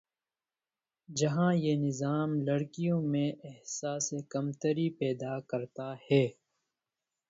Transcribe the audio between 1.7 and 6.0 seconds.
نظام لڑکیوں میں احساسِ کمتری پیدا کرتا